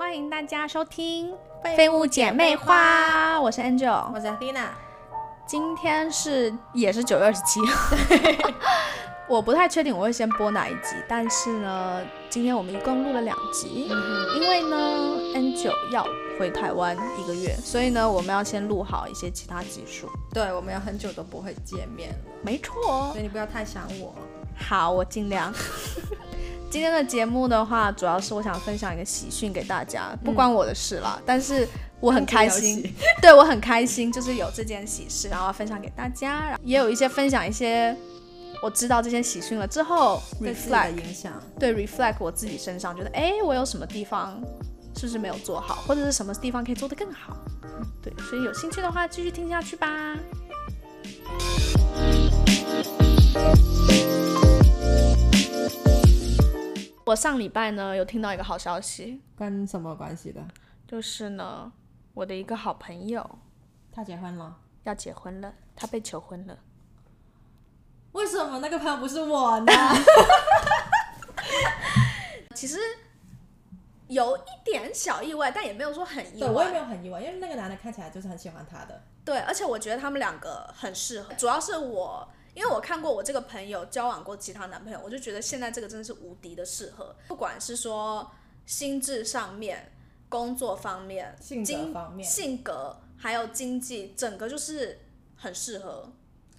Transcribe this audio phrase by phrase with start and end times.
[0.00, 1.30] 欢迎大家收听
[1.76, 4.68] 《废物姐妹花》，我是 Angel，我是 Dina。
[5.46, 7.60] 今天是也是九月二十七，
[9.28, 12.00] 我不太确定我会先播哪一集，但是呢，
[12.30, 13.90] 今天我们一共录了两集，
[14.40, 16.06] 因为呢，Angel 要
[16.38, 20.08] 回台湾一个月，所以呢，我们要先录好一些其他集数。
[20.32, 24.14] 对，我们要很久都不会见面了，没错所，以你不要太想我。
[24.56, 25.52] 好，我尽量。
[26.70, 31.66] 今天的节目的话，主要是我想分享一个喜讯给大家，不关我的事啦，但是
[31.98, 37.94] 我很开心， 对我很开心，就是有这件喜事，然后要分享给大家，然后也有一些分享一些
[38.62, 44.40] 我知道这些喜讯了之后，reflect 影响，对 reflect 我自己身上，觉得哎，我有什么地方
[44.96, 47.36] 是不是没有做好，或者是什么地方可以做得更好，
[48.00, 50.16] 对，所以有兴趣的话继续听下去吧。
[57.10, 60.40] 我上礼拜呢有听到一个好消息，跟什么关系的？
[60.86, 61.72] 就是呢
[62.14, 63.28] 我的一个好朋友
[63.90, 64.56] 他结婚了？
[64.84, 66.56] 要结婚了，他被求婚了。
[68.12, 69.72] 为什么那个朋友不是我呢？
[72.54, 72.78] 其实
[74.06, 76.76] 有一点小意外，但也没有说很意对，我也没。
[76.78, 79.02] 有很意外，因为那个男的看起来就是很喜欢他的。
[79.24, 82.28] 对，而且我觉得他们两个很适合，主要是我。
[82.54, 88.30] 因为我看过我这个朋友交往过其他男朋友，我就觉得现在这个真的是无敌的适合，不管是说
[88.66, 89.92] 心智上面、
[90.28, 94.98] 工作方面、性经格方面，性格还有经济，整个就是
[95.36, 96.12] 很适合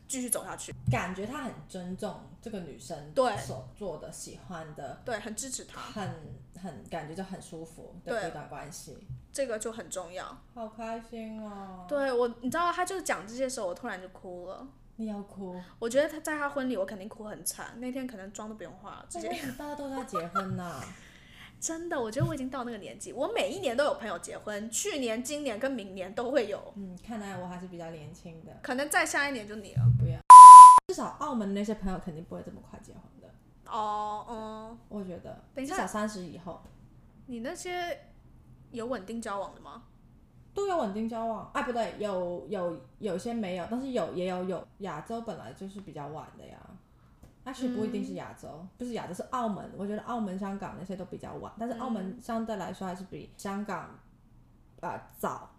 [0.08, 0.74] 继续走下去。
[0.92, 6.10] 感觉他很尊重这个女生对所做的、喜欢的，对，很支持他，很
[6.62, 8.98] 很感觉就很舒服的对一段关系。
[9.34, 10.38] 这个就很重要。
[10.54, 11.86] 好开心哦！
[11.88, 14.68] 对我，你知道，他就是讲这些时候，我突然就哭了。
[15.02, 17.74] 你要哭，我觉得他在他婚礼，我肯定哭很惨。
[17.80, 20.80] 那天可能妆都不用化了，直接大家都在结婚呢？
[21.60, 29.82] 真的，我觉得我已经到那个年纪，我每一年都有朋友结婚，去年、今年跟明年都会有，嗯，看来我还是比较年轻的，可能再下一年就你了。
[30.00, 30.20] 不要。
[30.88, 33.30] 至少澳门那些朋友肯定不会这么快结婚的，
[33.72, 35.44] 哦，嗯，我觉得。
[35.54, 36.62] 等一下至少三十以后
[37.28, 38.06] 你那些
[38.72, 39.84] 有稳定交往的吗？
[40.54, 41.50] 都有稳定交往。
[41.54, 44.68] 啊，不对，有有有些没有，但是有也有有。
[44.80, 46.58] 亚洲本来就是比较晚的呀。
[47.46, 49.72] actually 不一定是亚洲，不是亚洲是澳门。
[49.76, 54.00] 我觉得澳门、香港那些都比较晚，但是澳门相对来说还是比香港
[54.82, 55.50] 呃早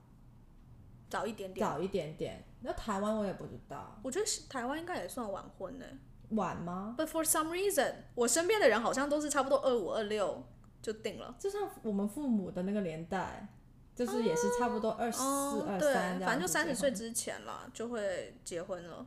[1.09, 1.67] 早一点点。
[1.67, 2.45] 早一点点。
[2.61, 5.85] 那台湾我也不知道，我觉得是台湾应该也算晚婚呢。
[6.31, 10.45] 晚吗？But for some reason，我身边的人好像都是差不多二五二六
[10.81, 11.35] 就定了。
[11.39, 13.49] 就像我们父母的那个年代，
[14.05, 19.07] 就是也是差不多二四、哦，二对，三，反正就三十岁之前了，就会结婚了。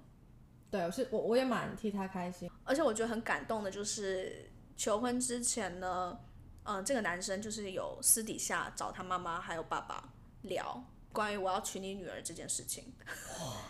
[0.72, 2.50] 对，我是我我也蛮替他开心。
[2.63, 6.17] 而且我觉得很感动的就是求婚之前呢，
[6.63, 10.13] 嗯、这个男生就是有私底下找他妈妈还有爸爸
[10.44, 12.94] 聊关于我要娶你女儿这件事情，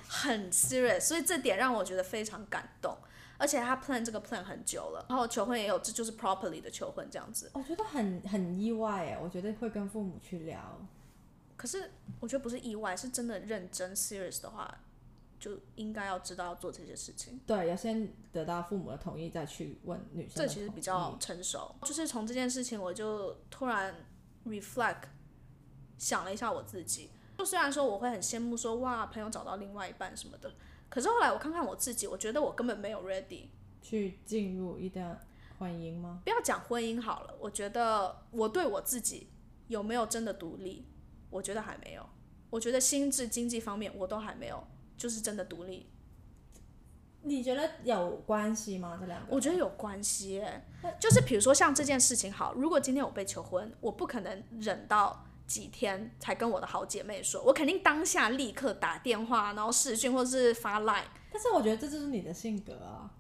[0.08, 2.96] 很 serious，所以这点让我觉得非常感动。
[3.38, 7.52] 而且他 plan 这个 plan 很久了，然后求婚也有，这就是 properly 的求婚这样子。
[7.54, 10.58] 我觉得很很意外哎，我觉得会跟父母去聊。
[11.58, 14.80] 可是我觉得不是意外，是真的认真 serious 的话，
[15.40, 17.40] 就应该要知道要做这些事情。
[17.46, 21.76] 对，要先得到父母的同意，再去问女生这其实比较成熟。
[21.84, 23.96] 就是从这件事情，我就突然
[24.46, 25.04] reflect
[25.98, 27.10] 想了一下我自己。
[27.38, 30.54] 就虽然说我会很羡慕说哇朋友找到另外一半什么的，
[30.90, 33.48] 可是后来我看看我自己，我觉得我根本没有 ready。
[33.82, 35.20] 去进入一段
[35.60, 36.22] 婚姻吗？
[36.24, 39.28] 不要讲婚姻好了，我觉得我对我自己
[39.68, 40.86] 有没有真的独立，
[41.36, 42.06] 我觉得还没有。
[42.50, 44.66] 我觉得心智经济方面我都还没有，
[44.98, 45.90] 就是真的独立。
[47.24, 48.98] 你觉得有关系吗？
[49.00, 49.36] 这两个？
[49.36, 50.66] 我觉得有关系耶，
[51.00, 61.04] 就是比如说像这件事情好，如果今天我被求婚，我不可能忍到几天才跟我的好姐妹说，我肯定当下立刻打电话，然后视讯或是发 line。
[61.32, 63.12] 但是我觉得这就是你的性格啊。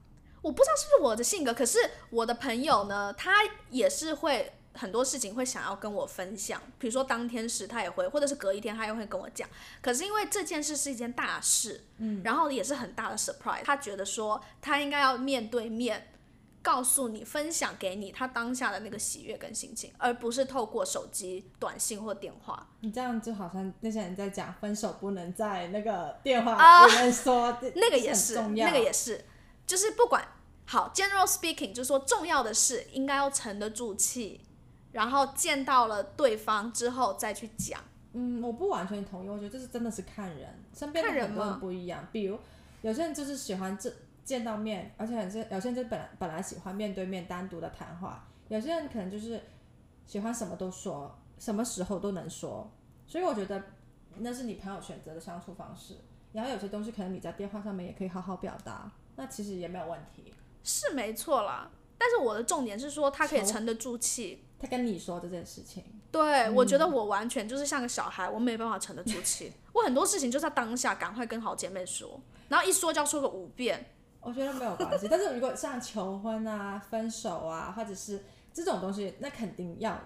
[0.41, 1.79] 我不知道是不是我的性格，可是
[2.11, 3.31] 我的朋友呢，他
[3.71, 9.50] 也是会很多事情会想要跟我分享，比如说当天时他也会，或者是隔一天他又会跟我讲。
[9.81, 16.12] 可是因为这件事是一件大事，嗯，然后也是很大的 surprise，他觉得说他应该要面对面
[16.62, 22.68] 告诉你，分享给你他当下的那个喜悦跟心情，而不是透过手机短信或电话。
[22.80, 29.25] 你这样就好像那些人在讲分手不能在那个电话啊里面说，那个也是，那个也是，
[29.68, 30.28] 就是不管
[30.66, 34.42] 好，general speaking，就是说重要的是应该要沉得住气，
[34.95, 37.81] 然后见到了对方之后再去讲。
[38.13, 42.07] 嗯，我不完全同意，我觉得这是真的是看人，身边的人很多人不一样。
[42.13, 42.39] 比如
[42.81, 43.92] 有些人就是喜欢这
[44.24, 49.42] 见到面，而且有些有些人就本来本来喜欢面对面单独的谈话，有些人可能就是
[50.06, 52.71] 喜欢什么都说，什么时候都能说，
[53.06, 53.62] 所以我觉得
[54.19, 55.97] 那是你朋友选择的相处方式。
[56.31, 60.33] 然后有些东西可能你在电话上面也可以好好表达，那其实也没有问题。
[60.63, 64.44] 是没错啦，但是我的重点是说他可以沉得住气。
[64.60, 69.52] 他跟你说这件事情，对、我觉得我完全就是像个小孩，我没办法沉得住气。
[69.74, 73.86] 我很多事情就是要当下赶快跟好姐妹说，然后一说就要说个五遍。
[74.22, 75.07] 我觉得没有关系。
[75.12, 78.24] 但是如果像求婚啊、分手啊，或者是
[78.54, 80.00] 这种东西，那肯定要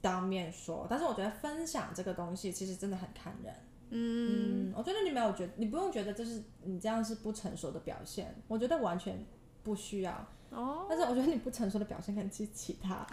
[0.00, 0.86] 当面说。
[0.88, 3.54] 但是我觉得分享这个东西其实真的很看人。
[3.90, 9.26] 嗯，我觉得你没有觉你不用觉得就是你这样是不成熟的表现，我觉得完全
[9.62, 10.12] 不需要。
[10.50, 13.06] 哦，但是我觉得你不成熟的表现可能是其他。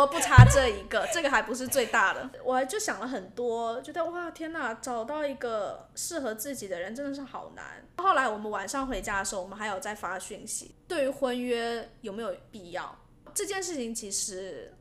[0.00, 2.30] 我不差这一个，这个还不是最大的。
[2.42, 7.86] 我还就想了很多，觉得哇天哪，找到一个适合自己的人真的是好难。
[7.98, 12.98] 后来我们晚上回家的时候，我们还有在发讯息，对于婚约有没有必要
[13.34, 14.74] 这件事情，其实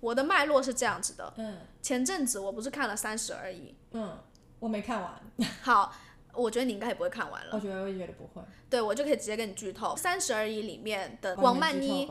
[0.00, 1.32] 我的脉络是这样子的。
[1.38, 4.18] 嗯前阵子我不是看了《三十而已嗯，
[4.58, 5.20] 我没看完，》，
[5.62, 5.94] 好，
[6.32, 7.50] 我觉得你应该也不会看完了。
[7.52, 8.44] 我觉得我也觉得不会。
[8.68, 12.10] 对我就可以直接跟你剧透，《三十而已》里面的王曼妮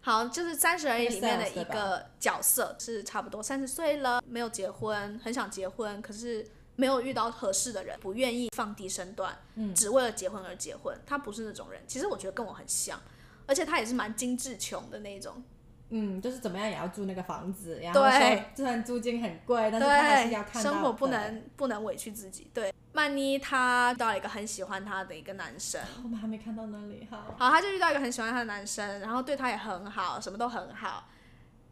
[0.00, 6.46] 好，就是《三十而已》里面的一个角色，是差不多三十岁了，没有结婚，很想结婚，可是
[6.76, 10.98] 没有遇到合适的人，不愿意放低身段，嗯只为了结婚而结婚。
[11.04, 12.98] 他不是那种人，其实我觉得跟我很像，
[13.46, 15.42] 而且他也是蛮精致穷的那种。
[15.90, 22.50] 嗯，就是怎么样也要住那个房子，然后对说虽然租金很贵，但是他还是要，看到生活不能不能委屈自己。
[22.52, 31.08] 对，曼妮 她遇到了一个很喜欢她的一个男生，我们还没看到那里，哈，好，她就遇到一个很喜欢她的男生，然后对她也很好，什么都很好。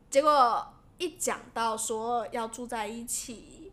[0.09, 0.67] 结果
[0.97, 3.71] 一讲到说要住在一起，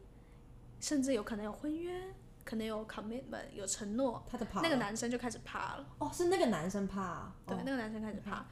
[0.81, 2.13] 甚至有可能有婚约，
[2.43, 5.85] 可能有 commitment，有承诺，他就怕那个男生就开始怕了。
[5.99, 8.45] 哦，是那个男生怕，对，哦那个男生开始怕。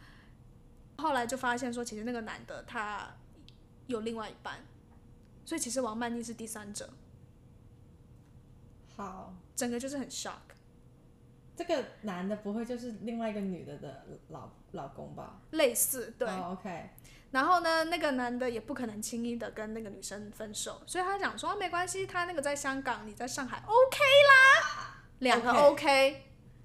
[1.01, 3.12] 后来就发现说，其实那个男的他
[3.88, 4.65] 有另外一半，
[5.44, 6.89] 所以其实王曼妮是第三者，
[8.95, 10.56] 好，整个就是很 shock。
[11.53, 15.42] 这个男的不会就是另外一个女的的老老公吧？
[15.51, 16.89] 类似对，哦，OK，
[17.31, 24.00] 然后呢，那个男的也不可能轻易的跟那个女生分手，所以他讲说、哦没关系，他那个在香港，你在上海，OK
[24.30, 26.24] 啦，两个 OK OK，,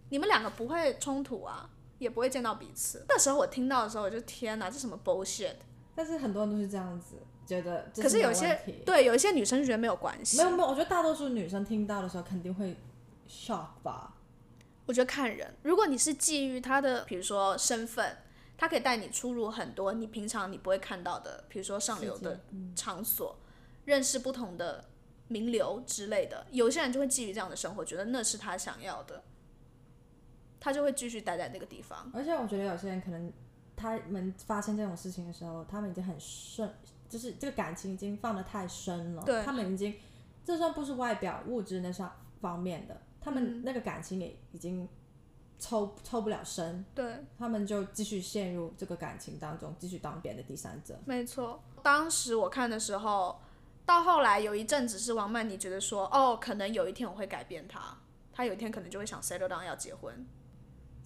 [0.09, 1.69] 你们两个不会冲突啊，
[1.99, 3.05] 也不会见到彼此。
[3.09, 5.57] 那时候我听到的时候，我就天哪，这什么 bullshit？
[5.95, 7.17] 但是很多人都是这样子
[7.47, 12.77] 觉得这可是有些对有一些女生就觉得没有关系没，有没有，我觉得大多数女生听到的时候肯定会
[13.29, 14.15] shock 吧。
[14.85, 18.19] 我觉得看人，如果你是基于他的，比如说身份，
[18.57, 22.41] 他可以带你出入很多你平常你不会看到的，比如说上流的
[22.77, 23.39] 场所，
[23.85, 24.85] 认识不同的
[25.29, 26.47] 名流之类的。
[26.51, 29.25] 有些人就会基于这样的生活，觉得那是他想要的，
[30.67, 32.11] 他就会继续待在那个地方。
[32.13, 33.33] 而且我觉得有些人可能
[33.77, 36.69] 他们发生这种事情的时候，他们已经很深，
[37.09, 39.23] 就是这个感情已经放得太深了。
[39.23, 39.95] 对他们已经，
[40.45, 42.11] 就算不是外表物质那上
[42.41, 44.89] 方面的，他们嗯那个感情也已经
[45.61, 50.99] 抽抽不了身，对，他们就继续陷入这个感情当中，继续当别人的第三者。
[51.05, 51.63] 没错。
[51.85, 53.41] 当时我看的时候，
[53.85, 57.97] 到后来有一阵子是王曼妮觉得说，哦，可能有一天我会改变他，
[58.33, 60.27] 他有一天可能就会想 settle down 要结婚。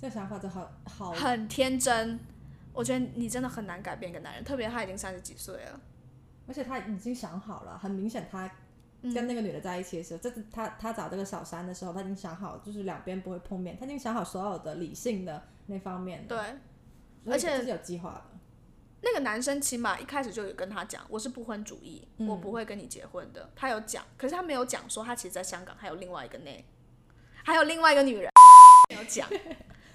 [0.01, 2.19] 这个想法就好好，很天真。
[2.73, 5.79] 我觉得你真的很难改变一个男人，特别他已经三十几岁了。
[6.49, 8.51] 而且他已经想好了，很明显他
[9.03, 18.39] 跟那个女的在一起的时候，这是他他找这个小三的时候，他已经想好，就是两边不会碰面，他已经想好所有的理性的那方面了，对，而且是有计划的。
[19.03, 23.51] 那个男生起码一开始就有跟他讲，我是不婚主义，嗯我不会跟你结婚的。
[23.55, 26.65] 他有讲，可是他没有讲说他其实在香港还有另外一个内，
[27.45, 28.31] 还有另外一个女人
[28.91, 29.29] 没有讲。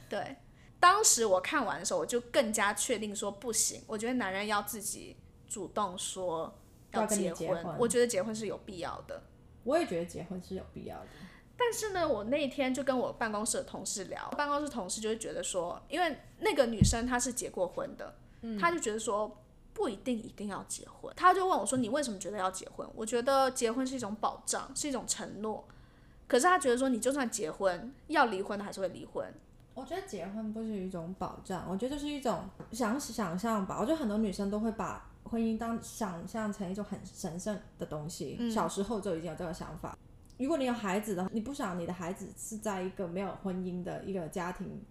[0.09, 0.35] 对，
[0.79, 6.53] 当时我看完的时候，我就更加确定说不行，我觉得男人要自己主动说
[6.91, 9.21] 要结婚我觉得结婚是有必要的。
[9.63, 11.07] 我也觉得结婚是有必要的。
[11.57, 18.13] 但是呢，我那一天就跟我办公室的同事聊，办公室同事就会觉得说，因为那个女生她是结过婚的，
[18.59, 19.41] 她就觉得说
[19.73, 21.11] 不一定一定要结婚。
[21.15, 25.65] 她就问我说：“你为什么觉得要结婚？”我觉得结婚是一种保障，是一种承诺。
[26.27, 29.33] 可是她觉得说，你就算结婚，要离婚的还是会离婚。
[29.75, 33.77] 我觉得结婚不是一种保障，我觉得就是一种想想象吧。
[33.79, 39.95] 我觉得很多女生都会把婚姻当想象成一种很神圣的东西，嗯小时候就已经有这个想法。
[40.37, 44.81] 如果你有孩子的话，你不想你的孩子是在一个没有婚姻的一个家庭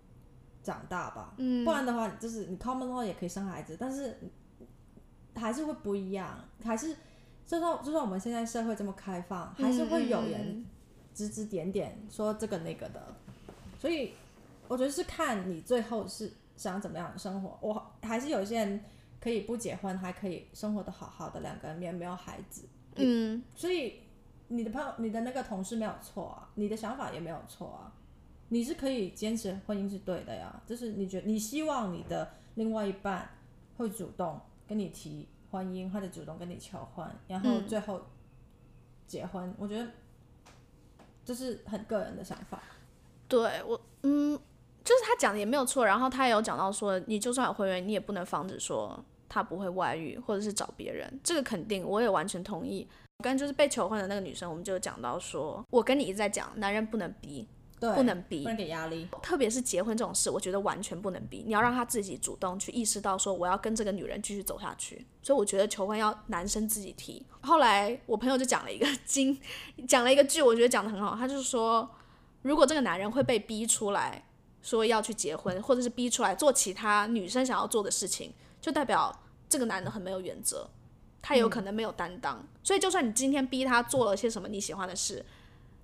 [0.63, 1.33] 长大吧？
[1.39, 4.19] 嗯不然的话，就是你 common law 也可以生孩子，但是
[5.35, 6.95] 还是会不一样，还是
[7.47, 10.67] 就算就算我们现在社会这么开放，还是会有人嗯
[11.15, 13.15] 指指点点说这个那个的，
[13.79, 14.13] 所以
[14.69, 17.59] 我觉得是看你最后是想怎么样的生活。
[17.61, 18.85] 我还是有一些人
[19.21, 24.01] 可以不结婚，还可以生活的好好的，两个人也没有孩子，嗯，所以
[24.49, 27.93] 你的朋友、你的那个同事没有错啊，你的想法也没有错啊，
[28.51, 33.29] 你是可以坚持婚姻是对的呀，就是你觉你希望你的另外一半
[33.77, 38.03] 会主动跟你提婚姻，或者主动跟你求婚，然后嗯最后
[39.07, 39.91] 结婚，我觉得
[41.25, 42.63] 这是很个人的想法。
[43.27, 44.39] 对我，嗯，
[45.25, 52.87] 讲的也没有错，然后他也有讲到说，你就算有婚约，你也不能防止说他不会外遇或者是找别人，这个肯定我也完全同意。
[53.23, 57.49] 跟就是被求婚的那个女生，我们就讲到说，我跟你一直在讲，男人不能逼，
[57.81, 59.09] 对，不能逼不，能给压力。
[59.23, 65.07] 特别是结婚这种事，我觉得完全不能逼，你要让他自己主动去意识到说我要跟这个女人继续走下去。
[65.23, 67.25] 所以我觉得求婚要男生自己提。
[67.41, 69.41] 后来我朋友就讲了一个 经，
[69.89, 71.89] 讲了一个句，我觉得讲的很好，他就是说，
[72.43, 74.23] 如果这个男人会被逼出来
[74.65, 79.17] 说要去结婚，或者是逼出来做其他女生想要做的事情，就代表
[79.47, 80.67] 这个男的很没有原则，
[81.21, 82.43] 他有可能没有担当。
[82.63, 85.23] 所以就算你今天逼他做了些什么你喜欢的事，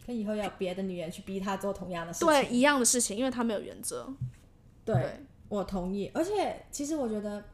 [0.04, 2.28] 可以后要别的女人去逼他做同样的事情。
[2.28, 4.10] 对一样的事情，因为他没有原则。
[4.82, 6.10] 对，对我同意。
[6.14, 7.44] 而且其实我觉得，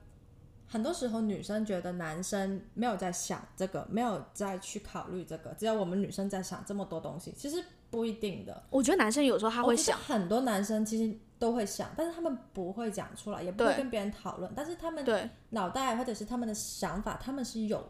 [0.69, 8.63] 很多时候女生觉得男生没有在想这个，没有再去考虑这个，只有我们女生在想这么多东西，其实不一定的。
[8.71, 15.05] 我觉得男生有时候他会想，很多男生其实都会想，但是他们不会讲出来，也不会跟别人讨论，但是他们
[15.51, 17.87] 脑袋或者是他们的想法，他们是有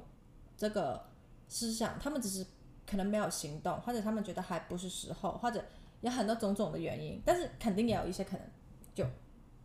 [0.56, 1.04] 这个
[1.48, 2.44] 思想，他们只是
[2.86, 5.64] 可能没有行动，或者他们觉得还不是时候，或者
[6.00, 8.46] 有很多种种的原因，但是肯定也有一些可能
[8.94, 9.04] 就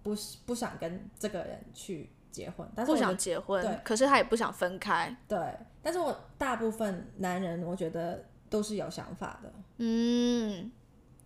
[0.02, 5.16] 不不想跟这个人去结婚，但是不我想结婚对，可是他也不想分开。
[5.28, 5.38] 对，
[5.82, 10.70] 但是我大部分男人我觉得都是有想法的，嗯，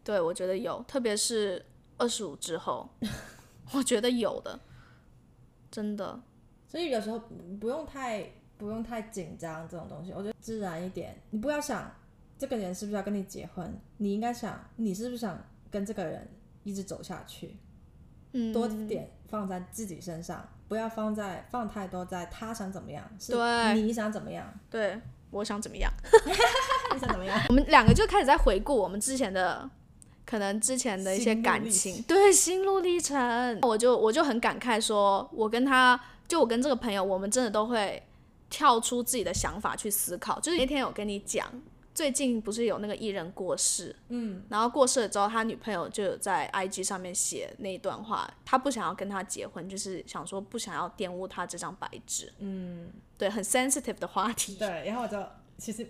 [0.03, 1.65] 对，我觉得有，特别是
[1.97, 2.87] 二十五之后，
[3.73, 4.59] 我觉得有的，
[5.71, 6.21] 真的。
[6.67, 7.19] 所以有时候
[7.59, 11.91] 不用太不用太紧张这种东西，我觉得自然一点，你不要想
[12.37, 16.29] 这个人是不是要跟你结婚，你应该想你是不是想跟这个人
[16.63, 17.57] 一直走下去，
[18.33, 23.81] 嗯，多点放在自己身上，不要放在放太多在他想怎么样，是对。
[23.81, 25.01] 你想怎么样，对，
[25.35, 25.91] 我想怎么样？
[26.93, 29.69] 你想怎么样，我们两个就开始在回顾我们之前的，
[30.25, 33.59] 可能之前的一些感情，对心路历程。
[33.61, 38.01] 我就我就很感慨说，我跟他，就我跟这个朋友，我们真的都会
[38.49, 40.39] 跳出自己的想法去思考。
[40.39, 41.45] 就是那天有跟你讲，
[41.95, 54.55] 最近不是有那个艺人过世，嗯，然后过世了之后，他女朋友就有在 IG 上面写那一段话，他不想要跟他结婚，就是想说不想要玷污他这张白纸，嗯，对，很 sensitive 的话题。
[54.55, 55.25] 对，然后我就
[55.57, 55.87] 其实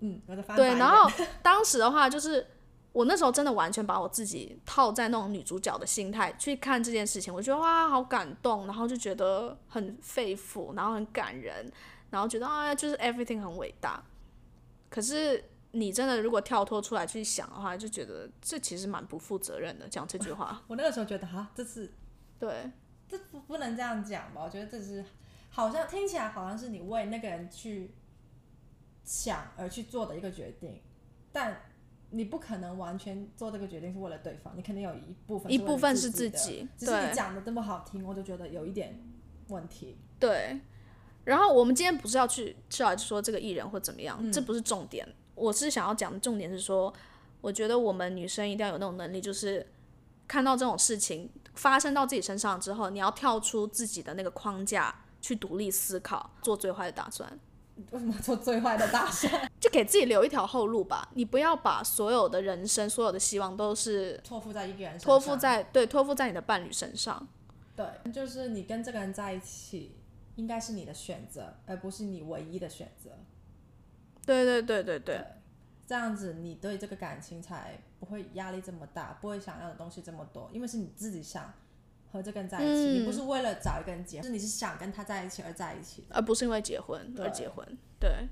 [0.00, 1.10] 嗯，我就翻对，然后
[1.42, 2.46] 当时的话，就是
[2.92, 11.72] 我那时候真的完全把我自己套在那种女主角的心态去看这件事情，我觉得哇，好感动，然后就觉得很肺腑，然后很感人，
[12.10, 14.04] 然后觉得啊，就是 everything 很伟大。
[14.96, 20.64] 可是你真的如果跳脱出来去想的话，就觉得这其实蛮不负责任的，讲这句话。
[20.68, 21.92] 我那个时候觉得哈，这是
[22.38, 22.72] 对，
[23.06, 24.42] 这不不能这样讲吧？
[24.42, 25.04] 我觉得这是
[25.50, 27.94] 好像听起来好像是你为那个人去
[29.04, 30.80] 想而去做的一个决定，
[31.30, 31.60] 但
[32.08, 38.98] 你不可能完全做这个决定是为了对方，你肯定有一部分一部分是自己只是你讲的这么好听，我就觉得有一点
[39.48, 39.98] 问题。
[40.18, 40.58] 对，
[41.26, 45.06] 然后我们今天不是要去是要说这个艺人或怎么样，嗯这不是重点。
[45.34, 46.90] 我是想要讲的重点是说，
[47.40, 49.66] 我觉得我们女生一定要有那种能力，就是
[50.28, 57.28] 看到这种事情发生到自己身上之后，你要跳出自己的那个框架，去独立思考，做最坏的打算，
[57.90, 59.50] 为什么做最坏的打算？
[59.60, 61.08] 就给自己留一条后路吧。
[61.14, 67.26] 你不要把所有的人生、所有的希望都是托付在一个人身上，托付在对托付在你的伴侣身上。
[67.74, 69.96] 对，就是你跟这个人在一起，
[70.36, 73.10] 应该是你的选择，而不是你唯一的选择。
[74.24, 75.24] 对对对对对，
[75.86, 81.52] 这样子你对这个感情才不会压力这么大，不会想要的东西这么多，因为是你自己想
[82.10, 86.14] 和这个人在一起，嗯你不是为了找一个人结婚，是你是想跟他在一起而在一起的。
[86.14, 87.66] 而不是因为结婚而结婚。
[88.00, 88.28] 对，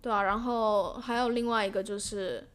[0.00, 0.22] 对啊。
[0.22, 2.48] 然后还有另外一个就是，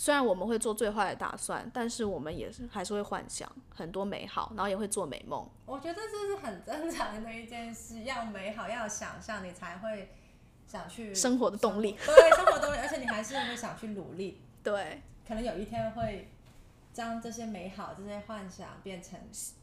[0.00, 5.44] 虽然我们会做最坏的打算，但是我们也是还是会幻想很多美好，然后也会做美梦。
[5.66, 10.10] 我觉得这是很正常的一件事，要美好，要有想象，你才会
[10.68, 11.96] 想去生活的动力。
[12.06, 16.28] 对生活动力，而且你还是会想去努力， 对，可能有一天会
[16.92, 19.18] 将这些美好、这些幻想变成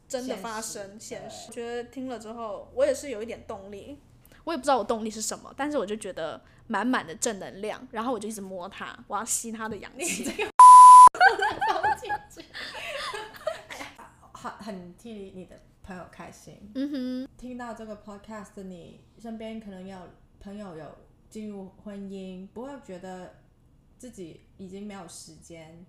[0.06, 1.46] 真的发生现实。
[1.48, 4.01] 我觉得听了之后，我也是有一点动力。
[4.45, 10.25] 我也不知道我动力是什么，但是我就觉得满满的正能量，然后我就一直摸它，我要吸它的氧气。
[14.31, 16.71] 很很替你的朋友开心。
[16.75, 19.97] 嗯哼，听到这个 podcast 的你身边可能有
[20.39, 20.95] 朋友有
[21.31, 23.37] 进入婚姻，不会觉得
[23.97, 25.83] 自己已经没有时间，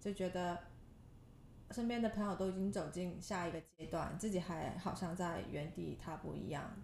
[0.00, 0.58] 就觉得
[1.70, 6.74] 身边的朋友都已经走进下一个阶段，自己还好像在原地踏步一样。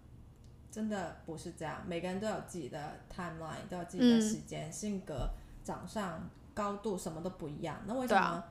[0.75, 5.29] 真的不是这样，每个人都有自己的 timeline，都有自己的时间、性格、
[5.63, 7.81] 长相、高度，什么都不一样。
[7.87, 8.43] 那为什么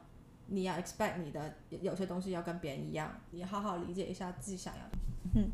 [0.47, 3.21] 你要 expect 你的有些东西要跟别人一样？
[3.33, 4.99] 你好好理解一下自己想要的。
[5.35, 5.51] 嗯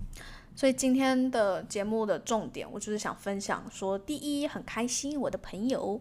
[0.55, 6.01] 所以今天的节目的重点，我就是想分享说，第一，很开心我的朋友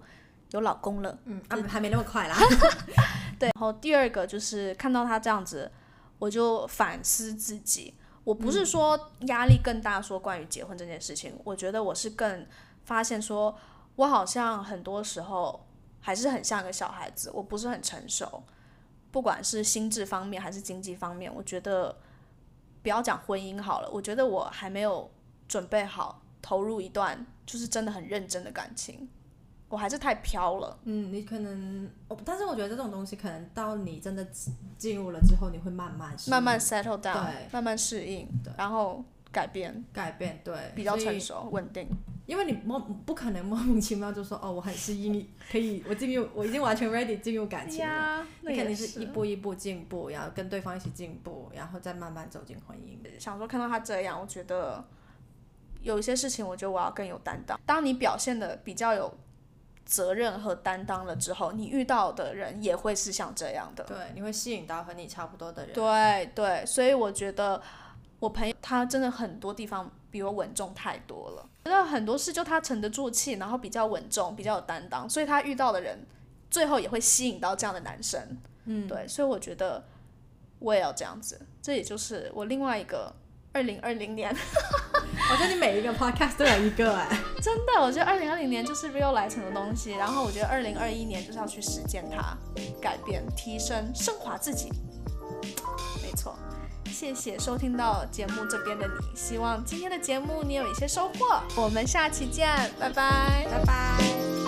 [0.52, 2.36] 有老公了，嗯，啊，还没那么快啦。
[3.40, 3.50] 对。
[3.56, 5.72] 然后第二个就是看到他这样子，
[6.20, 7.96] 我就反思自己。
[8.24, 12.46] 我不是说压力更大，说关于结婚这件事情，我觉得我是更
[12.84, 13.58] 发现说，
[13.96, 15.66] 我好像很多时候
[16.00, 18.44] 还是很像个小孩子，我不是很成熟，
[19.12, 21.98] 不管是心智方面还是经济方面，我觉得
[22.84, 25.10] 不要讲婚姻好了，我觉得我还没有
[25.48, 29.10] 准备好投入一段就是真的很认真的感情，
[29.70, 30.78] 我还是太飘了。
[30.84, 34.26] 嗯，你可能，哦但是我觉得这种东西可能到你真的
[34.78, 41.88] 进入了之后，你会慢慢慢慢 settle down，对慢慢适应对，然后改变，改变，对，比较成熟稳定。
[42.26, 48.24] 因为你莫不可能莫名其妙就说哦，我很适应，可以， 我进入，我已经完全 ready 进入感情了。
[48.42, 53.00] 你肯定是一步一步进步，然后跟对方一起进步，然后再慢慢走进婚姻。
[53.20, 54.84] 想说看到他这样，我觉得
[55.82, 57.60] 有一些事情，我觉得我要更有担当。
[57.66, 59.12] 当你表现的比较有
[59.90, 63.84] 责任和担当了之后，你遇到的人也会是像这样的。
[63.86, 65.74] 对，你会吸引到和你差不多的人。
[65.74, 67.60] 对对，所以我觉得
[68.20, 71.50] 我朋友他真的很多地方比我稳重太多了。
[71.64, 76.06] 觉得很多事就他沉得住气，然后比较稳重，比较有担当，所以他遇到的人
[76.52, 78.38] 最后也会吸引到这样的男生。
[78.66, 79.84] 嗯，对，所以我觉得
[80.60, 81.42] 我也要这样子。
[81.64, 83.12] 这也就是我另外一个
[83.54, 84.34] 二零二零年，
[85.32, 87.08] 我觉得你每一个 podcast 都有一个哎、
[87.42, 92.38] 真的，我觉得二零二零年就是 real 来成的东西，然后我觉得二零二一年就是要去实践它，
[92.82, 94.72] 改变、提升、升华自己。
[96.02, 96.38] 没错，
[96.86, 101.42] 谢谢收听到节目这边的你，希望今天的节目你有一些收获。
[101.56, 102.48] 我们下期见，
[102.80, 103.48] 拜拜。
[103.50, 104.39] 拜拜。